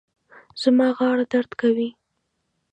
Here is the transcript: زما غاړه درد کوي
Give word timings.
زما 0.61 0.87
غاړه 0.97 1.25
درد 1.33 1.51
کوي 1.61 1.89